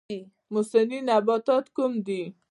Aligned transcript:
موسمي 0.53 0.99
نباتات 1.09 1.65
کوم 1.75 1.93
دي؟ 2.07 2.21